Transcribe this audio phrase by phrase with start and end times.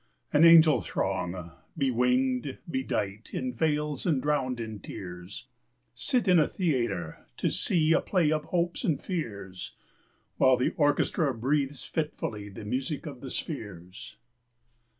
[0.33, 5.45] An angel throng, bewinged, bedightIn veils, and drowned in tears,
[5.93, 9.75] Sit in a theatre, to seeA play of hopes and fears,
[10.37, 14.17] While the orchestra breathes fitfullyThe music of the spheres.